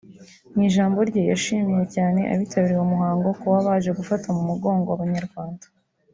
mu 0.53 0.59
ijambo 0.69 0.97
rye 1.09 1.21
yashimiye 1.31 1.83
cyane 1.95 2.19
abitabiriye 2.33 2.77
uwo 2.79 2.87
muhango 2.93 3.27
kuba 3.39 3.57
baje 3.67 3.89
gufata 3.99 4.27
mu 4.35 4.41
mugongo 4.49 4.89
Abanyarwada 4.91 5.67